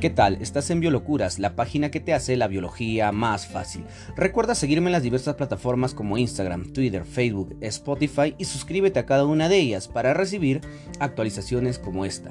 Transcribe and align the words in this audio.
¿Qué 0.00 0.08
tal? 0.08 0.38
Estás 0.40 0.70
en 0.70 0.80
Biolocuras, 0.80 1.38
la 1.38 1.54
página 1.54 1.90
que 1.90 2.00
te 2.00 2.14
hace 2.14 2.34
la 2.38 2.48
biología 2.48 3.12
más 3.12 3.46
fácil. 3.46 3.84
Recuerda 4.16 4.54
seguirme 4.54 4.86
en 4.86 4.92
las 4.92 5.02
diversas 5.02 5.34
plataformas 5.34 5.92
como 5.92 6.16
Instagram, 6.16 6.72
Twitter, 6.72 7.04
Facebook, 7.04 7.54
Spotify 7.60 8.34
y 8.38 8.46
suscríbete 8.46 8.98
a 8.98 9.04
cada 9.04 9.26
una 9.26 9.50
de 9.50 9.58
ellas 9.58 9.88
para 9.88 10.14
recibir 10.14 10.62
actualizaciones 11.00 11.78
como 11.78 12.06
esta. 12.06 12.30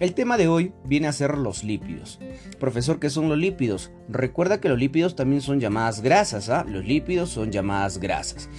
El 0.00 0.12
tema 0.12 0.36
de 0.36 0.48
hoy 0.48 0.74
viene 0.84 1.08
a 1.08 1.12
ser 1.14 1.38
los 1.38 1.64
lípidos. 1.64 2.20
Profesor, 2.60 3.00
¿qué 3.00 3.08
son 3.08 3.30
los 3.30 3.38
lípidos? 3.38 3.90
Recuerda 4.10 4.60
que 4.60 4.68
los 4.68 4.78
lípidos 4.78 5.16
también 5.16 5.40
son 5.40 5.60
llamadas 5.60 6.02
grasas, 6.02 6.50
¿ah? 6.50 6.66
Los 6.68 6.84
lípidos 6.84 7.30
son 7.30 7.50
llamadas 7.50 7.96
grasas. 7.96 8.50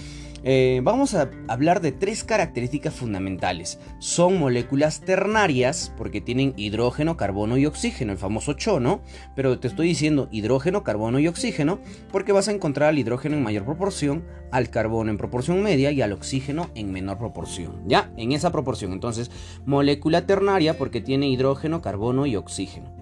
Eh, 0.44 0.82
vamos 0.84 1.16
a 1.16 1.30
hablar 1.48 1.82
de 1.82 1.92
tres 1.92 2.24
características 2.24 2.94
fundamentales. 2.94 3.80
Son 4.00 4.39
moléculas 4.39 5.02
ternarias 5.02 5.94
porque 5.98 6.21
tienen 6.21 6.54
hidrógeno, 6.56 7.18
carbono 7.18 7.57
y 7.57 7.66
oxígeno, 7.66 8.11
el 8.11 8.18
famoso 8.18 8.54
chono, 8.54 9.02
pero 9.36 9.60
te 9.60 9.68
estoy 9.68 9.88
diciendo 9.88 10.30
hidrógeno, 10.32 10.83
carbono 10.83 11.20
y 11.20 11.28
oxígeno 11.28 11.80
porque 12.11 12.32
vas 12.32 12.47
a 12.47 12.52
encontrar 12.52 12.89
al 12.89 13.00
hidrógeno 13.00 13.36
en 13.36 13.44
mayor 13.44 13.66
proporción, 13.66 14.24
al 14.52 14.70
carbono 14.70 15.11
en 15.11 15.18
proporción 15.18 15.61
media 15.61 15.92
y 15.92 16.02
al 16.02 16.14
oxígeno 16.14 16.69
en 16.75 16.92
menor 16.92 17.18
proporción. 17.18 17.83
¿Ya? 17.86 18.11
En 18.18 18.32
esa 18.32 18.52
proporción. 18.52 18.94
Entonces, 18.94 19.32
molécula 19.66 20.25
ternaria 20.25 20.78
porque 20.78 21.02
tiene 21.02 21.28
hidrógeno, 21.28 21.82
carbono 21.82 22.25
y 22.25 22.36
oxígeno. 22.36 22.94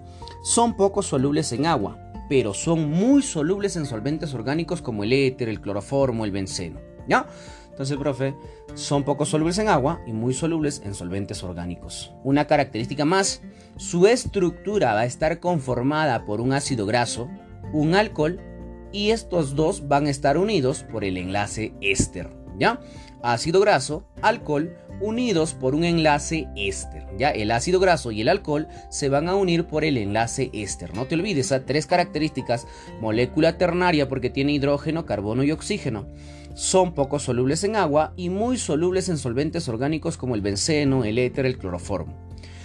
Son 0.42 0.76
poco 0.76 1.02
solubles 1.02 1.52
en 1.52 1.66
agua, 1.66 1.98
pero 2.28 2.54
son 2.54 2.90
muy 2.90 3.22
solubles 3.22 3.76
en 3.76 3.86
solventes 3.86 4.34
orgánicos 4.34 4.82
como 4.82 5.04
el 5.04 5.12
éter, 5.12 5.48
el 5.48 5.60
cloroformo, 5.60 6.24
el 6.24 6.30
benceno. 6.30 6.87
¿Ya? 7.08 7.26
Entonces, 7.70 7.96
profe, 7.96 8.34
son 8.74 9.04
poco 9.04 9.24
solubles 9.24 9.58
en 9.58 9.68
agua 9.68 10.00
y 10.06 10.12
muy 10.12 10.34
solubles 10.34 10.82
en 10.84 10.94
solventes 10.94 11.42
orgánicos. 11.44 12.12
Una 12.24 12.46
característica 12.46 13.04
más, 13.04 13.40
su 13.76 14.06
estructura 14.08 14.94
va 14.94 15.00
a 15.00 15.06
estar 15.06 15.38
conformada 15.38 16.24
por 16.24 16.40
un 16.40 16.52
ácido 16.52 16.86
graso, 16.86 17.28
un 17.72 17.94
alcohol 17.94 18.40
y 18.92 19.10
estos 19.10 19.54
dos 19.54 19.86
van 19.86 20.06
a 20.06 20.10
estar 20.10 20.38
unidos 20.38 20.84
por 20.90 21.04
el 21.04 21.16
enlace 21.16 21.72
éster, 21.80 22.28
¿ya? 22.58 22.80
Ácido 23.22 23.60
graso, 23.60 24.08
alcohol, 24.22 24.76
unidos 25.00 25.54
por 25.54 25.74
un 25.74 25.84
enlace 25.84 26.48
éster. 26.56 27.06
Ya 27.16 27.30
el 27.30 27.50
ácido 27.50 27.78
graso 27.80 28.10
y 28.10 28.22
el 28.22 28.28
alcohol 28.28 28.68
se 28.90 29.08
van 29.08 29.28
a 29.28 29.34
unir 29.34 29.66
por 29.66 29.84
el 29.84 29.96
enlace 29.98 30.50
éster. 30.52 30.94
No 30.94 31.06
te 31.06 31.14
olvides, 31.14 31.46
esas 31.46 31.64
tres 31.64 31.86
características, 31.86 32.66
molécula 33.00 33.58
ternaria 33.58 34.08
porque 34.08 34.30
tiene 34.30 34.52
hidrógeno, 34.52 35.06
carbono 35.06 35.44
y 35.44 35.52
oxígeno. 35.52 36.06
Son 36.58 36.92
poco 36.92 37.20
solubles 37.20 37.62
en 37.62 37.76
agua 37.76 38.12
y 38.16 38.30
muy 38.30 38.58
solubles 38.58 39.08
en 39.08 39.16
solventes 39.16 39.68
orgánicos 39.68 40.16
como 40.16 40.34
el 40.34 40.40
benceno, 40.40 41.04
el 41.04 41.16
éter, 41.16 41.46
el 41.46 41.56
cloroformo. 41.56 42.18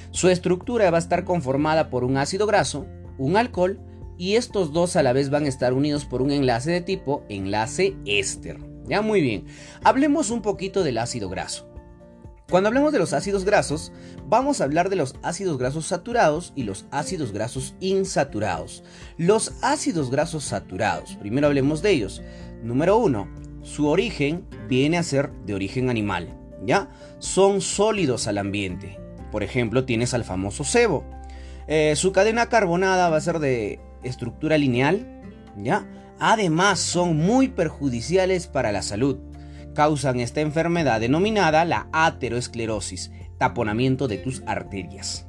Su 0.10 0.30
estructura 0.30 0.90
va 0.90 0.98
a 0.98 1.00
estar 1.00 1.26
conformada 1.26 1.92
por 1.92 2.04
un 2.04 2.18
ácido 2.18 2.48
graso, 2.48 2.88
un 3.20 3.38
alcohol 3.38 3.80
y 4.18 4.34
estos 4.34 4.74
dos 4.74 4.96
a 4.96 5.04
la 5.04 5.14
vez 5.14 5.30
van 5.30 5.44
a 5.46 5.48
estar 5.48 5.74
unidos 5.74 6.06
por 6.06 6.24
un 6.24 6.32
enlace 6.32 6.72
de 6.72 6.82
tipo 6.82 7.24
enlace 7.30 7.96
éster. 8.08 8.58
Ya 8.88 9.04
muy 9.04 9.22
bien. 9.22 9.46
Hablemos 9.84 10.32
un 10.32 10.42
poquito 10.42 10.82
del 10.82 10.98
ácido 10.98 11.30
graso. 11.30 11.70
Cuando 12.50 12.70
hablamos 12.70 12.94
de 12.94 13.00
los 13.00 13.14
ácidos 13.14 13.46
grasos, 13.46 13.92
vamos 14.28 14.60
a 14.60 14.64
hablar 14.64 14.90
de 14.90 14.96
los 14.96 15.16
ácidos 15.22 15.60
grasos 15.60 15.86
saturados 15.86 16.52
y 16.56 16.64
los 16.64 16.88
ácidos 16.90 17.32
grasos 17.32 17.76
insaturados. 17.80 18.84
Los 19.18 19.54
ácidos 19.62 20.10
grasos 20.10 20.46
saturados, 20.46 21.16
primero 21.18 21.46
hablemos 21.46 21.84
de 21.84 21.92
ellos. 21.92 22.24
Número 22.64 22.98
1, 22.98 23.43
su 23.64 23.88
origen 23.88 24.46
viene 24.70 24.98
a 24.98 25.04
ser 25.04 25.32
de 25.46 25.56
origen 25.56 25.90
animal, 25.90 26.38
¿ya? 26.64 26.90
Son 27.20 27.62
sólidos 27.62 28.28
al 28.28 28.38
ambiente. 28.38 29.00
Por 29.32 29.42
ejemplo, 29.42 29.86
tienes 29.86 30.14
al 30.14 30.24
famoso 30.24 30.64
sebo. 30.64 31.04
Eh, 31.68 31.96
su 31.96 32.12
cadena 32.12 32.50
carbonada 32.50 33.10
va 33.10 33.18
a 33.18 33.22
ser 33.22 33.40
de 33.40 33.80
estructura 34.04 34.58
lineal, 34.58 35.22
¿ya? 35.58 35.88
Además, 36.20 36.80
son 36.80 37.18
muy 37.18 37.48
perjudiciales 37.48 38.48
para 38.48 38.72
la 38.72 38.84
salud 38.84 39.18
causan 39.74 40.20
esta 40.20 40.42
enfermedad 40.42 41.00
denominada 41.00 41.66
la 41.66 41.88
ateroesclerosis, 41.92 43.12
taponamiento 43.38 44.08
de 44.08 44.18
tus 44.18 44.44
arterias. 44.46 45.28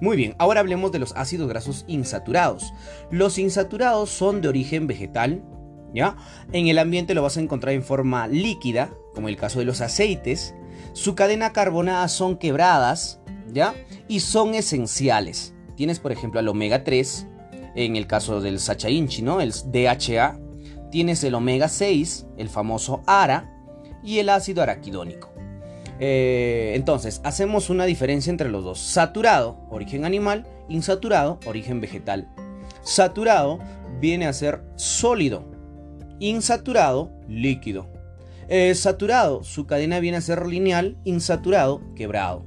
Muy 0.00 0.16
bien, 0.16 0.34
ahora 0.38 0.60
hablemos 0.60 0.90
de 0.90 0.98
los 0.98 1.14
ácidos 1.16 1.48
grasos 1.48 1.84
insaturados. 1.86 2.72
Los 3.10 3.38
insaturados 3.38 4.10
son 4.10 4.40
de 4.40 4.48
origen 4.48 4.86
vegetal, 4.86 5.44
En 5.94 6.66
el 6.66 6.78
ambiente 6.78 7.14
lo 7.14 7.22
vas 7.22 7.36
a 7.36 7.40
encontrar 7.40 7.74
en 7.74 7.82
forma 7.82 8.26
líquida, 8.28 8.90
como 9.14 9.28
el 9.28 9.36
caso 9.36 9.58
de 9.58 9.64
los 9.64 9.80
aceites. 9.80 10.54
Su 10.92 11.14
cadena 11.14 11.52
carbonada 11.52 12.08
son 12.08 12.36
quebradas, 12.36 13.20
¿ya? 13.52 13.74
Y 14.08 14.20
son 14.20 14.54
esenciales. 14.54 15.54
Tienes, 15.76 16.00
por 16.00 16.12
ejemplo, 16.12 16.40
el 16.40 16.48
omega 16.48 16.84
3, 16.84 17.26
en 17.74 17.96
el 17.96 18.06
caso 18.06 18.40
del 18.40 18.60
Sachainchi, 18.60 19.22
¿no? 19.22 19.40
El 19.40 19.52
DHA. 19.52 20.38
Tienes 20.90 21.24
el 21.24 21.34
omega 21.34 21.68
6, 21.68 22.26
el 22.36 22.48
famoso 22.48 23.02
ARA, 23.06 23.48
y 24.02 24.18
el 24.18 24.28
ácido 24.28 24.62
araquidónico. 24.62 25.32
Eh, 26.00 26.72
entonces, 26.74 27.20
hacemos 27.24 27.70
una 27.70 27.84
diferencia 27.84 28.30
entre 28.30 28.50
los 28.50 28.64
dos. 28.64 28.80
Saturado, 28.80 29.58
origen 29.70 30.04
animal, 30.04 30.46
insaturado, 30.68 31.38
origen 31.46 31.80
vegetal. 31.80 32.28
Saturado 32.82 33.60
viene 34.00 34.26
a 34.26 34.32
ser 34.32 34.64
sólido, 34.74 35.44
insaturado, 36.28 37.10
líquido. 37.28 37.88
Eh, 38.48 38.74
saturado, 38.74 39.44
su 39.44 39.66
cadena 39.66 40.00
viene 40.00 40.18
a 40.18 40.20
ser 40.20 40.46
lineal, 40.46 40.96
insaturado, 41.04 41.82
quebrado. 41.94 42.44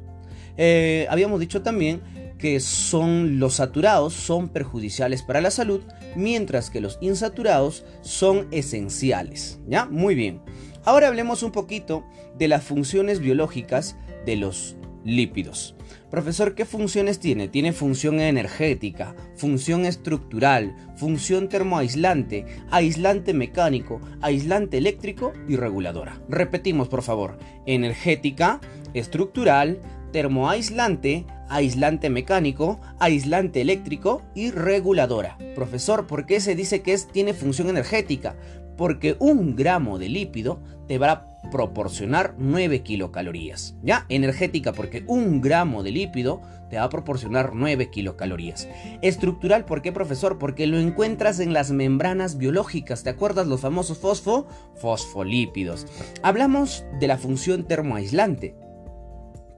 Eh, 0.58 1.08
habíamos 1.09 1.40
dicho 1.40 1.62
también 1.62 2.02
que 2.38 2.59
son 2.59 3.40
los 3.40 3.56
saturados 3.56 4.13
son 4.13 4.50
perjudiciales 4.50 5.24
para 5.24 5.41
la 5.41 5.52
salud, 5.52 5.81
mientras 6.16 6.69
que 6.69 6.81
los 6.81 6.97
insaturados 7.02 7.86
son 8.02 8.47
esenciales. 8.52 9.59
¿Ya? 9.68 9.86
Muy 9.86 10.16
bien. 10.16 10.42
Ahora 10.84 11.07
hablemos 11.07 11.44
un 11.44 11.52
poquito 11.52 12.06
de 12.38 12.47
las 12.47 12.63
funciones 12.63 13.19
biológicas 13.19 13.96
de 14.25 14.36
los 14.36 14.75
lípidos. 15.06 15.76
Profesor, 16.10 16.56
¿qué 16.56 16.66
funciones 16.66 17.20
tiene? 17.20 17.48
Tiene 17.48 17.72
función 17.72 18.20
energética, 18.20 19.16
función 19.36 19.86
estructural, 19.86 20.76
función 20.98 21.48
termoaislante, 21.48 22.46
aislante 22.72 23.34
mecánico, 23.34 24.02
aislante 24.22 24.78
eléctrico 24.78 25.32
y 25.48 25.56
reguladora. 25.56 26.20
Repetimos, 26.28 26.90
por 26.90 27.04
favor. 27.04 27.38
Energética, 27.66 28.60
estructural, 28.94 29.80
termoaislante, 30.12 31.26
aislante 31.50 32.10
mecánico, 32.10 32.80
aislante 33.00 33.62
eléctrico 33.62 34.24
y 34.34 34.52
reguladora. 34.52 35.38
Profesor, 35.54 36.08
¿por 36.08 36.26
qué 36.26 36.40
se 36.40 36.56
dice 36.56 36.82
que 36.82 36.94
es, 36.94 37.08
tiene 37.08 37.34
función 37.34 37.70
energética? 37.70 38.36
porque 38.78 39.16
un 39.20 39.56
gramo 39.56 40.00
de 40.00 40.10
lípido 40.10 40.60
te 40.88 40.98
va 40.98 41.12
a 41.12 41.34
proporcionar 41.50 42.35
9 42.38 42.81
kilocalorías. 42.81 43.75
¿Ya? 43.83 44.06
Energética 44.09 44.73
porque 44.73 45.03
un 45.07 45.41
gramo 45.41 45.83
de 45.83 45.91
lípido 45.91 46.41
te 46.69 46.78
va 46.78 46.83
a 46.83 46.89
proporcionar 46.89 47.51
9 47.53 47.89
kilocalorías. 47.89 48.67
Estructural, 49.01 49.66
¿por 49.66 49.81
qué 49.81 49.91
profesor? 49.91 50.38
Porque 50.38 50.67
lo 50.67 50.79
encuentras 50.79 51.39
en 51.39 51.53
las 51.53 51.72
membranas 51.72 52.38
biológicas. 52.38 53.03
¿Te 53.03 53.09
acuerdas 53.09 53.47
los 53.47 53.61
famosos 53.61 54.00
fosfo? 54.00 54.47
Fosfolípidos. 54.75 55.85
Hablamos 56.23 56.85
de 57.00 57.07
la 57.07 57.17
función 57.17 57.66
termoaislante 57.66 58.65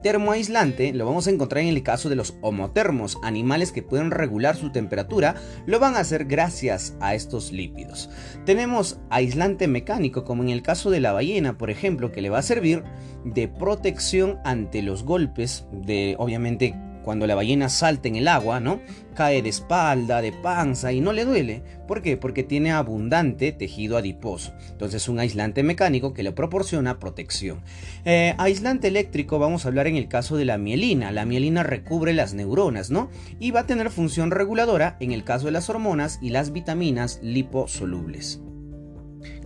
termoaislante 0.02 0.94
lo 0.94 1.06
vamos 1.06 1.28
a 1.28 1.31
encontrar 1.31 1.63
en 1.63 1.69
el 1.69 1.84
caso 1.84 2.09
de 2.09 2.16
los 2.16 2.35
homotermos, 2.41 3.18
animales 3.24 3.72
que 3.72 3.84
pueden 3.84 4.12
regular 4.12 4.56
su 4.56 4.72
temperatura, 4.72 5.35
lo 5.66 5.80
van 5.80 5.96
a 5.96 6.00
hacer 6.00 6.25
gracias 6.25 6.96
a 7.00 7.16
estos 7.16 7.52
lípidos. 7.52 8.09
Tenemos 8.46 9.00
aislante 9.09 9.68
mecánico, 9.68 10.24
como 10.24 10.44
en 10.44 10.50
el 10.50 10.62
caso 10.62 10.90
de 10.90 11.00
la 11.00 11.13
ballena, 11.13 11.58
por 11.58 11.69
ejemplo, 11.69 12.12
que 12.12 12.22
le 12.22 12.30
va 12.30 12.40
a 12.40 12.44
servir 12.44 12.84
de 13.25 13.47
protección 13.47 14.40
ante 14.44 14.81
los 14.81 15.03
golpes 15.03 15.66
de, 15.72 16.16
obviamente, 16.18 16.75
cuando 17.07 17.26
la 17.26 17.35
ballena 17.35 17.70
salta 17.70 18.09
en 18.09 18.17
el 18.17 18.28
agua, 18.28 18.59
¿no? 18.59 18.81
Cae 19.16 19.41
de 19.41 19.47
espalda, 19.47 20.22
de 20.22 20.34
panza 20.34 20.91
y 20.91 20.99
no 20.99 21.14
le 21.14 21.23
duele. 21.23 21.64
¿Por 21.87 22.02
qué? 22.02 22.17
Porque 22.17 22.43
tiene 22.43 22.73
abundante 22.73 23.53
tejido 23.53 23.96
adiposo. 23.96 24.52
Entonces 24.72 25.08
un 25.08 25.17
aislante 25.17 25.64
mecánico 25.64 26.14
que 26.14 26.22
le 26.22 26.34
proporciona 26.34 26.99
protección. 26.99 27.61
Eh, 28.03 28.35
aislante 28.37 28.90
eléctrico 28.90 29.40
vamos 29.40 29.64
a 29.64 29.70
hablar 29.70 29.87
en 29.87 29.96
el 29.96 30.09
caso 30.09 30.35
de 30.35 30.43
la 30.43 30.58
mielina. 30.58 31.14
La 31.14 31.23
mielina 31.23 31.64
recubre 31.64 32.11
las 32.11 32.34
neuronas, 32.34 32.91
¿no? 32.91 33.09
Y 33.40 33.52
va 33.52 33.61
a 33.61 33.67
tener 33.67 33.90
función 33.90 34.29
reguladora 34.29 34.97
en 34.99 35.14
el 35.14 35.23
caso 35.23 35.46
de 35.46 35.53
las 35.53 35.70
hormonas 35.70 36.20
y 36.22 36.31
las 36.31 36.52
vitaminas 36.52 37.22
liposolubles. 37.23 38.41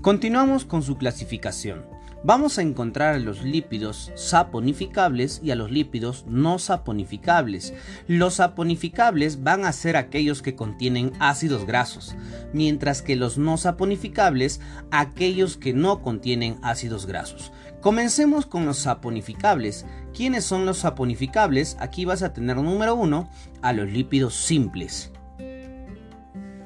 Continuamos 0.01 0.65
con 0.65 0.81
su 0.81 0.97
clasificación 0.97 2.00
vamos 2.23 2.57
a 2.57 2.61
encontrar 2.61 3.15
a 3.15 3.19
los 3.19 3.43
lípidos 3.43 4.11
saponificables 4.15 5.41
y 5.43 5.51
a 5.51 5.55
los 5.55 5.71
lípidos 5.71 6.25
no 6.27 6.59
saponificables. 6.59 7.73
Los 8.07 8.35
saponificables 8.35 9.43
van 9.43 9.65
a 9.65 9.71
ser 9.71 9.97
aquellos 9.97 10.41
que 10.41 10.55
contienen 10.55 11.13
ácidos 11.19 11.65
grasos, 11.65 12.15
mientras 12.53 13.01
que 13.01 13.15
los 13.15 13.37
no 13.37 13.57
saponificables 13.57 14.61
aquellos 14.91 15.57
que 15.57 15.73
no 15.73 16.01
contienen 16.01 16.57
ácidos 16.61 17.05
grasos. 17.05 17.51
Comencemos 17.81 18.45
con 18.45 18.65
los 18.65 18.77
saponificables. 18.77 19.85
¿Quiénes 20.13 20.45
son 20.45 20.65
los 20.65 20.79
saponificables? 20.79 21.77
Aquí 21.79 22.05
vas 22.05 22.21
a 22.21 22.31
tener 22.31 22.57
número 22.57 22.95
uno 22.95 23.29
a 23.63 23.73
los 23.73 23.89
lípidos 23.89 24.35
simples. 24.35 25.11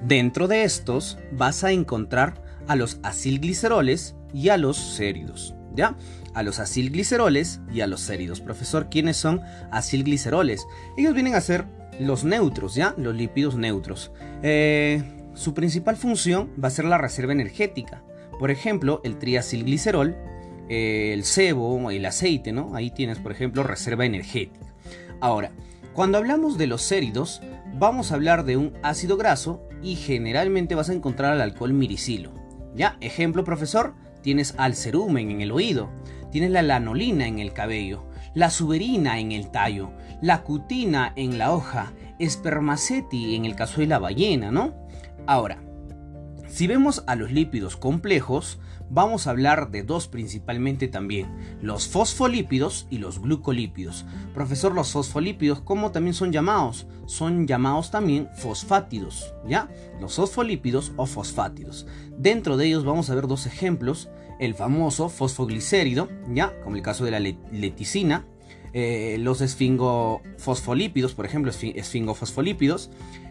Dentro 0.05 0.47
de 0.47 0.65
estos 0.65 1.17
vas 1.31 1.63
a 1.63 1.71
encontrar 1.71 2.44
a 2.67 2.75
los 2.75 2.99
acilgliceroles 3.03 4.15
y 4.33 4.49
a 4.49 4.57
los 4.57 4.77
séridos, 4.77 5.55
¿ya? 5.75 5.95
A 6.33 6.43
los 6.43 6.59
acilgliceroles 6.59 7.61
y 7.71 7.81
a 7.81 7.87
los 7.87 8.01
séridos. 8.01 8.41
Profesor, 8.41 8.89
¿quiénes 8.89 9.17
son 9.17 9.41
acilgliceroles? 9.71 10.65
Ellos 10.97 11.13
vienen 11.13 11.35
a 11.35 11.41
ser 11.41 11.65
los 11.99 12.23
neutros, 12.23 12.75
¿ya? 12.75 12.93
Los 12.97 13.15
lípidos 13.15 13.55
neutros. 13.55 14.11
Eh, 14.43 15.03
su 15.33 15.53
principal 15.53 15.97
función 15.97 16.51
va 16.61 16.67
a 16.69 16.71
ser 16.71 16.85
la 16.85 16.97
reserva 16.97 17.33
energética. 17.33 18.03
Por 18.39 18.51
ejemplo, 18.51 19.01
el 19.03 19.17
triacilglicerol, 19.17 20.15
eh, 20.69 21.11
el 21.13 21.23
sebo, 21.23 21.91
el 21.91 22.05
aceite, 22.05 22.51
¿no? 22.51 22.75
Ahí 22.75 22.91
tienes, 22.91 23.19
por 23.19 23.31
ejemplo, 23.31 23.63
reserva 23.63 24.05
energética. 24.05 24.73
Ahora, 25.21 25.51
cuando 25.93 26.17
hablamos 26.17 26.57
de 26.57 26.67
los 26.67 26.81
séridos, 26.81 27.41
vamos 27.73 28.11
a 28.11 28.15
hablar 28.15 28.43
de 28.43 28.57
un 28.57 28.73
ácido 28.83 29.15
graso 29.17 29.61
y 29.81 29.95
generalmente 29.95 30.75
vas 30.75 30.89
a 30.89 30.93
encontrar 30.93 31.31
al 31.31 31.41
alcohol 31.41 31.73
miricilo. 31.73 32.33
Ya, 32.75 32.97
ejemplo, 32.99 33.43
profesor, 33.43 33.95
tienes 34.21 34.53
al 34.57 34.75
cerumen 34.75 35.31
en 35.31 35.41
el 35.41 35.51
oído, 35.51 35.89
tienes 36.31 36.51
la 36.51 36.61
lanolina 36.61 37.27
en 37.27 37.39
el 37.39 37.53
cabello, 37.53 38.09
la 38.33 38.49
suberina 38.49 39.19
en 39.19 39.31
el 39.31 39.49
tallo, 39.49 39.91
la 40.21 40.43
cutina 40.43 41.13
en 41.15 41.37
la 41.37 41.53
hoja, 41.53 41.93
espermaceti 42.19 43.35
en 43.35 43.45
el 43.45 43.55
caso 43.55 43.79
de 43.79 43.87
la 43.87 43.99
ballena, 43.99 44.51
¿no? 44.51 44.73
Ahora, 45.25 45.63
si 46.47 46.67
vemos 46.67 47.03
a 47.07 47.15
los 47.15 47.31
lípidos 47.31 47.77
complejos, 47.77 48.59
vamos 48.89 49.27
a 49.27 49.31
hablar 49.31 49.71
de 49.71 49.83
dos 49.83 50.07
principalmente 50.07 50.87
también, 50.87 51.27
los 51.61 51.87
fosfolípidos 51.87 52.87
y 52.89 52.99
los 52.99 53.19
glucolípidos. 53.19 54.05
Profesor, 54.33 54.73
los 54.73 54.91
fosfolípidos, 54.91 55.61
¿cómo 55.61 55.91
también 55.91 56.13
son 56.13 56.31
llamados? 56.31 56.87
Son 57.05 57.47
llamados 57.47 57.91
también 57.91 58.29
fosfátidos, 58.35 59.33
¿ya? 59.47 59.69
Los 59.99 60.15
fosfolípidos 60.15 60.91
o 60.97 61.05
fosfátidos. 61.05 61.87
Dentro 62.17 62.57
de 62.57 62.67
ellos 62.67 62.85
vamos 62.85 63.09
a 63.09 63.15
ver 63.15 63.27
dos 63.27 63.45
ejemplos, 63.45 64.09
el 64.39 64.53
famoso 64.53 65.09
fosfoglicérido, 65.09 66.09
¿ya? 66.33 66.59
Como 66.63 66.75
el 66.75 66.81
caso 66.81 67.05
de 67.05 67.11
la 67.11 67.19
leticina, 67.19 68.25
eh, 68.73 69.17
los 69.19 69.39
esfingofosfolípidos, 69.41 71.13
por 71.13 71.25
ejemplo, 71.25 71.51
esfingofosfolípidos, 71.51 72.89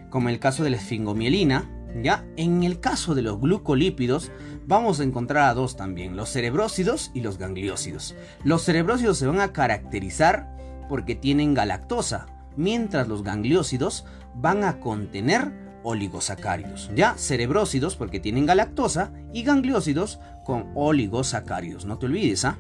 como 0.09 0.29
el 0.29 0.39
caso 0.39 0.65
de 0.65 0.71
la 0.71 0.77
esfingomielina, 0.77 1.69
¿ya? 2.03 2.25
En 2.37 2.63
el 2.63 2.81
caso 2.81 3.15
de 3.15 3.23
los 3.23 3.41
glucolípidos, 3.41 4.33
vamos 4.67 5.01
a 5.01 5.05
encontrar 5.05 5.49
a 5.49 5.55
dos 5.55 5.77
también, 5.77 6.17
los 6.17 6.31
cerebrócidos 6.31 7.11
y 7.15 7.21
los 7.21 7.39
gangliósidos. 7.39 8.15
Los 8.43 8.63
cerebrócidos 8.63 9.19
se 9.19 9.27
van 9.27 9.41
a 9.41 9.53
caracterizar 9.53 10.55
porque 10.89 11.15
tienen 11.15 11.55
galactosa, 11.55 12.27
mientras 12.57 13.09
los 13.09 13.23
gangliósidos 13.23 14.05
van 14.35 14.65
a 14.65 14.81
contener 14.81 15.53
oligosacáridos. 15.83 16.91
Ya, 16.95 17.15
cerebrócidos 17.17 17.97
porque 17.97 18.19
tienen 18.19 18.47
galactosa 18.47 19.13
y 19.33 19.43
gangliósidos 19.43 20.19
con 20.45 20.73
oligosacáridos. 20.75 21.85
No 21.85 21.99
te 21.99 22.07
olvides, 22.07 22.45
¿ah? 22.45 22.59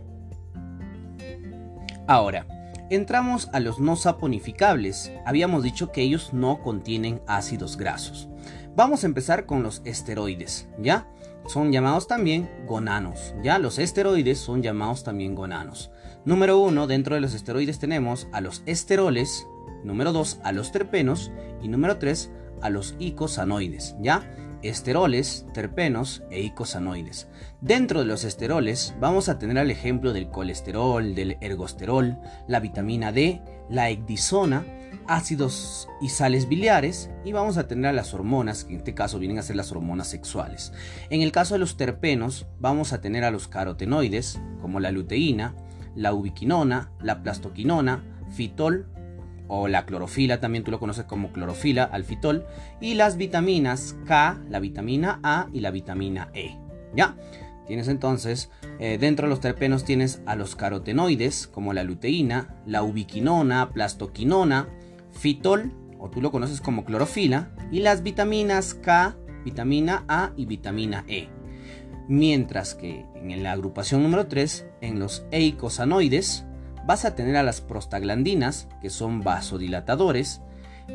Ahora, 2.06 2.46
entramos 2.90 3.48
a 3.52 3.60
los 3.60 3.80
no 3.80 3.96
saponificables. 3.96 5.10
Habíamos 5.24 5.62
dicho 5.62 5.90
que 5.90 6.02
ellos 6.02 6.34
no 6.34 6.62
contienen 6.62 7.22
ácidos 7.26 7.76
grasos. 7.78 8.28
Vamos 8.76 9.04
a 9.04 9.06
empezar 9.06 9.46
con 9.46 9.62
los 9.62 9.82
esteroides, 9.84 10.68
¿ya? 10.78 11.06
Son 11.46 11.70
llamados 11.70 12.08
también 12.08 12.50
gonanos, 12.66 13.32
¿ya? 13.40 13.60
Los 13.60 13.78
esteroides 13.78 14.38
son 14.38 14.62
llamados 14.62 15.04
también 15.04 15.36
gonanos. 15.36 15.92
Número 16.24 16.58
uno, 16.58 16.88
dentro 16.88 17.14
de 17.14 17.20
los 17.20 17.34
esteroides 17.34 17.78
tenemos 17.78 18.26
a 18.32 18.40
los 18.40 18.64
esteroles, 18.66 19.46
número 19.84 20.12
dos, 20.12 20.40
a 20.42 20.50
los 20.50 20.72
terpenos 20.72 21.30
y 21.62 21.68
número 21.68 21.98
tres, 21.98 22.32
a 22.62 22.70
los 22.70 22.96
icosanoides, 22.98 23.94
¿ya? 24.00 24.28
Esteroles, 24.64 25.44
terpenos 25.52 26.22
e 26.30 26.40
icosanoides. 26.40 27.28
Dentro 27.60 28.00
de 28.00 28.06
los 28.06 28.24
esteroles 28.24 28.94
vamos 28.98 29.28
a 29.28 29.38
tener 29.38 29.58
el 29.58 29.70
ejemplo 29.70 30.14
del 30.14 30.30
colesterol, 30.30 31.14
del 31.14 31.36
ergosterol, 31.42 32.16
la 32.48 32.60
vitamina 32.60 33.12
D, 33.12 33.42
la 33.68 33.90
ecdisona, 33.90 34.64
ácidos 35.06 35.86
y 36.00 36.08
sales 36.08 36.48
biliares 36.48 37.10
y 37.26 37.32
vamos 37.32 37.58
a 37.58 37.68
tener 37.68 37.90
a 37.90 37.92
las 37.92 38.14
hormonas, 38.14 38.64
que 38.64 38.72
en 38.72 38.78
este 38.78 38.94
caso 38.94 39.18
vienen 39.18 39.38
a 39.38 39.42
ser 39.42 39.56
las 39.56 39.70
hormonas 39.70 40.08
sexuales. 40.08 40.72
En 41.10 41.20
el 41.20 41.30
caso 41.30 41.56
de 41.56 41.60
los 41.60 41.76
terpenos 41.76 42.46
vamos 42.58 42.94
a 42.94 43.02
tener 43.02 43.22
a 43.24 43.30
los 43.30 43.48
carotenoides 43.48 44.40
como 44.62 44.80
la 44.80 44.92
luteína, 44.92 45.54
la 45.94 46.14
ubiquinona, 46.14 46.90
la 47.02 47.22
plastoquinona, 47.22 48.02
fitol 48.30 48.86
o 49.48 49.68
la 49.68 49.84
clorofila, 49.86 50.40
también 50.40 50.64
tú 50.64 50.70
lo 50.70 50.78
conoces 50.78 51.04
como 51.04 51.32
clorofila, 51.32 51.84
alfitol, 51.84 52.46
y 52.80 52.94
las 52.94 53.16
vitaminas 53.16 53.96
K, 54.06 54.40
la 54.48 54.60
vitamina 54.60 55.20
A 55.22 55.48
y 55.52 55.60
la 55.60 55.70
vitamina 55.70 56.30
E. 56.34 56.56
¿Ya? 56.94 57.16
Tienes 57.66 57.88
entonces, 57.88 58.50
eh, 58.78 58.98
dentro 58.98 59.26
de 59.26 59.30
los 59.30 59.40
terpenos 59.40 59.84
tienes 59.84 60.20
a 60.26 60.36
los 60.36 60.54
carotenoides, 60.54 61.46
como 61.46 61.72
la 61.72 61.82
luteína, 61.82 62.54
la 62.66 62.82
ubiquinona, 62.82 63.70
plastoquinona, 63.70 64.68
fitol, 65.12 65.72
o 65.98 66.10
tú 66.10 66.20
lo 66.20 66.30
conoces 66.30 66.60
como 66.60 66.84
clorofila, 66.84 67.50
y 67.70 67.80
las 67.80 68.02
vitaminas 68.02 68.74
K, 68.74 69.16
vitamina 69.44 70.04
A 70.08 70.32
y 70.36 70.44
vitamina 70.44 71.04
E. 71.08 71.28
Mientras 72.06 72.74
que 72.74 73.06
en 73.14 73.42
la 73.42 73.52
agrupación 73.52 74.02
número 74.02 74.26
3, 74.26 74.66
en 74.82 74.98
los 74.98 75.24
eicosanoides, 75.30 76.44
vas 76.86 77.04
a 77.04 77.14
tener 77.14 77.36
a 77.36 77.42
las 77.42 77.60
prostaglandinas, 77.60 78.68
que 78.80 78.90
son 78.90 79.20
vasodilatadores, 79.20 80.40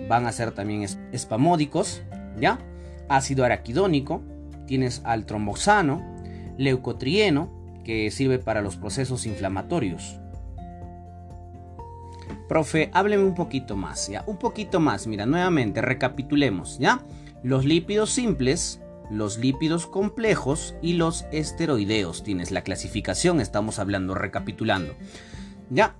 van 0.08 0.26
a 0.28 0.32
ser 0.32 0.52
también 0.52 0.86
espamódicos, 1.12 2.02
¿ya? 2.40 2.60
Ácido 3.08 3.46
araquidónico, 3.46 4.22
tienes 4.68 5.02
al 5.04 5.26
tromboxano, 5.26 6.04
leucotrieno, 6.58 7.52
que 7.84 8.12
sirve 8.12 8.38
para 8.38 8.62
los 8.62 8.78
procesos 8.78 9.26
inflamatorios, 9.26 10.20
Profe, 12.50 12.90
hábleme 12.94 13.24
un 13.24 13.36
poquito 13.36 13.76
más, 13.76 14.08
¿ya? 14.08 14.24
Un 14.26 14.38
poquito 14.38 14.80
más, 14.80 15.06
mira, 15.06 15.28
nuevamente, 15.28 15.82
recapitulemos, 15.82 16.80
¿ya? 16.80 17.00
Los 17.44 17.64
lípidos 17.64 18.10
simples, 18.10 18.82
los 19.12 19.38
lípidos 19.38 19.86
complejos 19.86 20.74
y 20.82 20.94
los 20.94 21.26
esteroideos. 21.32 22.24
Tienes 22.24 22.50
la 22.50 22.64
clasificación, 22.64 23.40
estamos 23.40 23.78
hablando, 23.78 24.16
recapitulando. 24.16 24.96
Ya, 25.70 25.96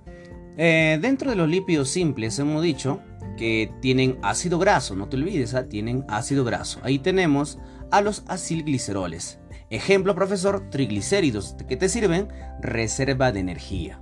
eh, 0.56 0.98
dentro 1.00 1.30
de 1.30 1.36
los 1.36 1.48
lípidos 1.48 1.90
simples 1.90 2.38
hemos 2.38 2.62
dicho 2.62 3.00
que 3.36 3.72
tienen 3.80 4.18
ácido 4.22 4.58
graso, 4.58 4.94
no 4.94 5.08
te 5.08 5.16
olvides, 5.16 5.54
¿ah? 5.54 5.68
tienen 5.68 6.04
ácido 6.08 6.44
graso. 6.44 6.80
Ahí 6.82 6.98
tenemos 6.98 7.58
a 7.90 8.00
los 8.00 8.24
acilgliceroles. 8.28 9.38
Ejemplo, 9.70 10.14
profesor, 10.14 10.68
triglicéridos, 10.70 11.56
que 11.68 11.76
te 11.76 11.88
sirven 11.88 12.28
reserva 12.60 13.32
de 13.32 13.40
energía. 13.40 14.00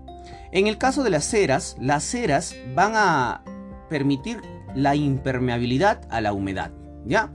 En 0.51 0.67
el 0.67 0.79
caso 0.79 1.05
de 1.05 1.11
las 1.11 1.25
ceras, 1.25 1.77
las 1.79 2.05
ceras 2.05 2.57
van 2.75 2.93
a 2.95 3.45
permitir 3.91 4.41
la 4.75 4.97
impermeabilidad 4.97 6.01
a 6.11 6.21
la 6.21 6.33
humedad, 6.33 6.73
¿ya? 7.05 7.33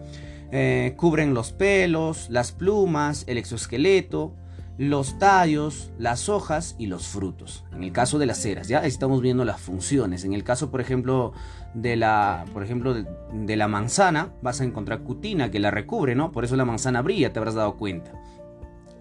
Eh, 0.52 0.94
cubren 0.98 1.34
los 1.34 1.52
pelos, 1.52 2.30
las 2.30 2.52
plumas, 2.52 3.24
el 3.28 3.38
exoesqueleto, 3.38 4.36
los 4.78 5.20
tallos, 5.20 5.92
las 5.98 6.30
hojas 6.30 6.76
y 6.80 6.88
los 6.88 7.08
frutos. 7.08 7.64
En 7.74 7.84
el 7.84 7.92
caso 7.92 8.18
de 8.18 8.26
las 8.26 8.40
ceras, 8.40 8.68
ya 8.68 8.80
estamos 8.80 9.22
viendo 9.22 9.46
las 9.46 9.62
funciones. 9.62 10.24
En 10.24 10.34
el 10.34 10.44
caso, 10.44 10.72
por 10.72 10.82
ejemplo, 10.82 11.34
de 11.74 11.96
la, 11.96 12.46
por 12.54 12.64
ejemplo, 12.64 12.94
de, 12.94 13.56
la 13.56 13.68
manzana, 13.68 14.34
vas 14.42 14.62
a 14.62 14.64
encontrar 14.64 15.04
cutina 15.04 15.52
que 15.52 15.60
la 15.60 15.72
recubre, 15.72 16.16
¿no? 16.16 16.32
Por 16.32 16.44
eso 16.44 16.56
la 16.56 16.66
manzana 16.66 17.02
brilla, 17.02 17.32
te 17.32 17.40
habrás 17.40 17.56
dado 17.56 17.78
cuenta. 17.78 18.14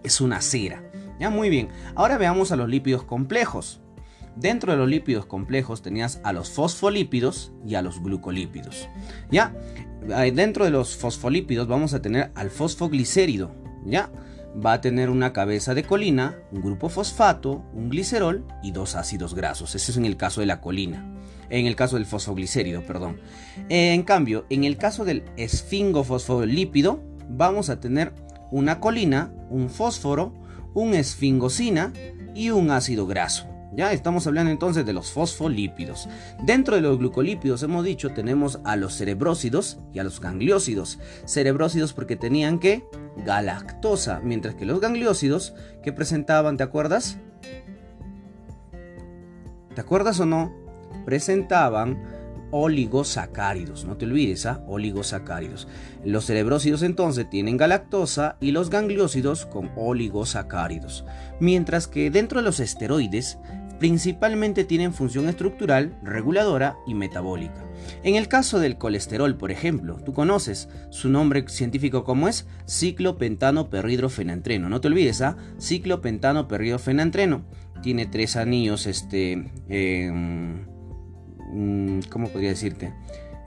Es 0.03 0.21
una 0.21 0.41
cera. 0.41 0.83
Ya, 1.19 1.29
muy 1.29 1.49
bien. 1.49 1.69
Ahora 1.95 2.17
veamos 2.17 2.51
a 2.51 2.55
los 2.55 2.69
lípidos 2.69 3.03
complejos. 3.03 3.81
Dentro 4.35 4.71
de 4.71 4.79
los 4.79 4.89
lípidos 4.89 5.25
complejos 5.25 5.81
tenías 5.81 6.19
a 6.23 6.33
los 6.33 6.49
fosfolípidos 6.49 7.51
y 7.65 7.75
a 7.75 7.81
los 7.81 8.01
glucolípidos. 8.01 8.89
Ya, 9.31 9.55
dentro 10.33 10.65
de 10.65 10.71
los 10.71 10.97
fosfolípidos 10.97 11.67
vamos 11.67 11.93
a 11.93 12.01
tener 12.01 12.31
al 12.35 12.49
fosfoglicérido. 12.49 13.51
Ya, 13.85 14.09
va 14.53 14.73
a 14.73 14.81
tener 14.81 15.09
una 15.09 15.33
cabeza 15.33 15.73
de 15.73 15.83
colina, 15.83 16.37
un 16.51 16.61
grupo 16.61 16.89
fosfato, 16.89 17.63
un 17.73 17.89
glicerol 17.89 18.45
y 18.61 18.71
dos 18.71 18.95
ácidos 18.95 19.33
grasos. 19.33 19.75
Ese 19.75 19.91
es 19.91 19.97
en 19.97 20.05
el 20.05 20.17
caso 20.17 20.41
de 20.41 20.47
la 20.47 20.61
colina. 20.61 21.09
En 21.49 21.65
el 21.65 21.75
caso 21.75 21.97
del 21.97 22.05
fosfoglicérido, 22.05 22.83
perdón. 22.83 23.19
En 23.69 24.03
cambio, 24.03 24.45
en 24.49 24.63
el 24.63 24.77
caso 24.77 25.05
del 25.05 25.23
esfingofosfolípido, 25.37 27.03
vamos 27.29 27.69
a 27.69 27.79
tener 27.79 28.13
una 28.51 28.79
colina, 28.79 29.31
un 29.49 29.69
fósforo, 29.69 30.33
un 30.73 30.93
esfingosina 30.93 31.93
y 32.33 32.49
un 32.49 32.71
ácido 32.71 33.05
graso. 33.05 33.52
Ya 33.75 33.91
estamos 33.91 34.27
hablando 34.27 34.51
entonces 34.51 34.85
de 34.85 34.93
los 34.93 35.11
fosfolípidos. 35.11 36.07
Dentro 36.43 36.75
de 36.75 36.81
los 36.81 36.99
glucolípidos 36.99 37.63
hemos 37.63 37.83
dicho 37.83 38.11
tenemos 38.13 38.59
a 38.63 38.75
los 38.75 38.93
cerebrócidos 38.93 39.79
y 39.93 39.99
a 39.99 40.03
los 40.03 40.21
gangliósidos. 40.21 40.99
Cerebrócidos 41.25 41.93
porque 41.93 42.15
tenían 42.15 42.59
que 42.59 42.85
galactosa, 43.25 44.19
mientras 44.23 44.53
que 44.55 44.65
los 44.65 44.79
gangliósidos 44.79 45.55
que 45.81 45.91
presentaban, 45.91 46.57
¿te 46.57 46.63
acuerdas? 46.63 47.17
¿Te 49.73 49.81
acuerdas 49.81 50.19
o 50.19 50.27
no? 50.27 50.53
Presentaban 51.05 51.97
oligosacáridos. 52.51 53.83
No 53.85 53.97
te 53.97 54.05
olvides, 54.05 54.45
¿ah? 54.45 54.63
Oligosacáridos. 54.67 55.67
Los 56.05 56.25
cerebrócidos 56.25 56.83
entonces 56.83 57.27
tienen 57.27 57.57
galactosa 57.57 58.37
y 58.39 58.51
los 58.51 58.69
gangliósidos 58.69 59.47
con 59.47 59.71
oligosacáridos. 59.75 61.03
Mientras 61.39 61.87
que 61.87 62.11
dentro 62.11 62.39
de 62.39 62.45
los 62.45 62.59
esteroides 62.59 63.39
principalmente 63.83 64.63
tienen 64.63 64.93
función 64.93 65.27
estructural, 65.27 65.99
reguladora 66.03 66.77
y 66.87 66.93
metabólica. 66.93 67.65
En 68.03 68.15
el 68.15 68.29
caso 68.29 68.61
del 68.61 68.77
colesterol, 68.77 69.35
por 69.35 69.51
ejemplo, 69.51 69.97
tú 70.05 70.13
conoces 70.13 70.69
su 70.89 71.09
nombre 71.09 71.43
científico 71.49 72.05
como 72.05 72.29
es 72.29 72.47
ciclopentano 72.65 73.69
perhidrofenantreno. 73.69 74.69
No 74.69 74.79
te 74.79 74.87
olvides, 74.87 75.21
¿ah? 75.21 75.35
Ciclopentano. 75.59 76.47
Tiene 77.81 78.05
tres 78.05 78.37
anillos, 78.37 78.85
este... 78.87 79.51
Em, 79.67 80.65
mm, 81.51 82.03
¿Cómo 82.09 82.29
podría 82.29 82.51
decirte? 82.51 82.93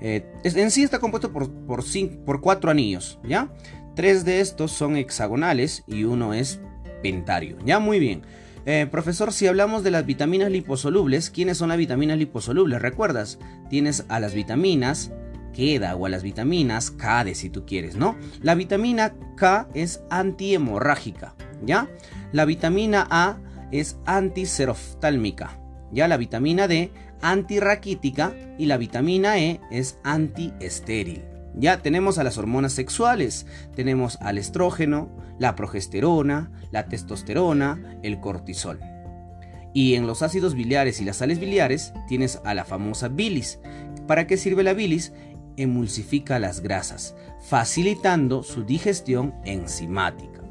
Eh, 0.03 0.31
en 0.45 0.71
sí 0.71 0.83
está 0.83 0.99
compuesto 0.99 1.33
por, 1.33 1.51
por, 1.51 1.83
por 2.27 2.41
cuatro 2.43 2.71
anillos, 2.71 3.19
¿ya? 3.27 3.51
Tres 3.95 4.27
de 4.27 4.41
estos 4.41 4.71
son 4.71 4.99
hexagonales 4.99 5.83
y 5.87 6.05
uno 6.05 6.35
es 6.35 6.61
pentario. 7.03 7.57
Ya, 7.65 7.79
muy 7.79 7.99
bien. 7.99 8.21
Eh, 8.69 8.89
profesor, 8.91 9.33
si 9.33 9.47
hablamos 9.47 9.85
de 9.85 9.93
las 9.93 10.05
vitaminas 10.05 10.51
liposolubles, 10.51 11.31
¿quiénes 11.31 11.57
son 11.57 11.69
las 11.69 11.79
vitaminas 11.79 12.19
liposolubles? 12.19 12.83
¿Recuerdas? 12.83 13.39
Tienes 13.71 14.05
a 14.09 14.19
las 14.19 14.35
vitaminas 14.35 15.13
queda 15.55 15.95
o 15.95 16.05
a 16.05 16.09
las 16.09 16.25
vitaminas 16.25 16.91
K 16.91 17.25
de 17.25 17.37
si 17.37 17.49
tú 17.49 17.65
quieres, 17.65 17.95
¿no? 17.95 18.17
La 18.43 18.57
vitamina 18.57 19.15
K 19.37 19.69
es 19.73 20.03
antihemorrágica, 20.11 21.37
¿ya? 21.65 21.89
La 22.33 22.45
vitamina 22.45 23.07
A 23.09 23.39
es 23.71 23.99
antiseroftálmica, 24.05 25.61
¿ya? 25.93 26.09
La 26.09 26.17
vitamina 26.17 26.67
D 26.67 26.91
antirraquítica 27.23 28.35
y 28.59 28.67
la 28.67 28.79
vitamina 28.79 29.39
E 29.39 29.61
es 29.71 29.99
antiestéril. 30.03 31.36
Ya 31.57 31.79
tenemos 31.79 32.19
a 32.19 32.25
las 32.25 32.37
hormonas 32.37 32.75
sexuales, 32.75 33.47
tenemos 33.75 34.19
al 34.21 34.37
estrógeno, 34.37 35.09
la 35.39 35.57
progesterona, 35.57 36.51
la 36.71 36.87
testosterona, 36.87 37.99
el 38.03 38.21
cortisol. 38.21 38.79
Y 39.73 39.95
en 39.95 40.07
los 40.07 40.23
ácidos 40.23 40.55
biliares 40.55 41.01
y 41.01 41.05
las 41.05 41.17
sales 41.17 41.39
biliares 41.39 41.93
tienes 42.09 42.41
a 42.45 42.55
la 42.55 42.65
famosa 42.65 43.09
bilis. 43.09 43.59
¿Para 44.07 44.27
qué 44.27 44.37
sirve 44.37 44.63
la 44.63 44.75
bilis? 44.75 45.13
Emulsifica 45.57 46.39
las 46.39 46.61
grasas, 46.61 47.15
facilitando 47.41 48.43
su 48.43 48.65
digestión 48.65 49.35
enzimática. 49.45 50.43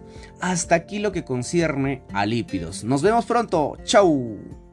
Hasta 0.41 0.75
aquí 0.75 0.99
lo 0.99 1.11
que 1.11 1.23
concierne 1.23 2.03
a 2.13 2.25
lípidos. 2.25 2.83
Nos 2.83 3.01
vemos 3.01 3.25
pronto. 3.25 3.77
¡Chao! 3.83 4.64